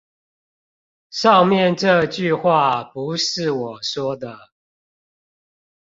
[1.11, 4.49] 上面這句話不是我說的